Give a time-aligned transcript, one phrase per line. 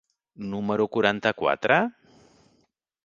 [0.53, 1.77] número quaranta-quatre?